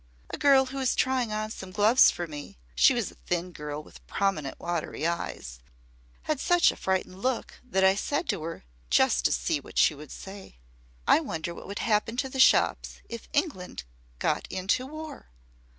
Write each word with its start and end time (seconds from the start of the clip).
A 0.31 0.37
girl 0.39 0.65
who 0.65 0.79
was 0.79 0.95
trying 0.95 1.31
on 1.31 1.51
some 1.51 1.69
gloves 1.69 2.09
for 2.09 2.25
me 2.25 2.57
she 2.73 2.95
was 2.95 3.11
a 3.11 3.21
thin 3.29 3.51
girl 3.51 3.83
with 3.83 4.03
prominent 4.07 4.59
watery 4.59 5.05
eyes 5.05 5.59
had 6.23 6.39
such 6.39 6.71
a 6.71 6.75
frightened 6.75 7.21
look, 7.21 7.59
that 7.63 7.83
I 7.83 7.93
said 7.93 8.27
to 8.29 8.41
her, 8.41 8.63
just 8.89 9.25
to 9.25 9.31
see 9.31 9.59
what 9.59 9.77
she 9.77 9.93
would 9.93 10.09
say 10.11 10.55
'I 11.07 11.19
wonder 11.19 11.53
what 11.53 11.67
would 11.67 11.77
happen 11.85 12.17
to 12.17 12.29
the 12.29 12.39
shops 12.39 13.03
if 13.09 13.29
England 13.31 13.83
got 14.17 14.47
into 14.49 14.87
war?' 14.87 15.27